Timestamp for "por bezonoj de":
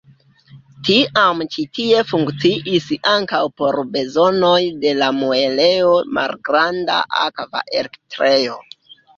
3.61-4.95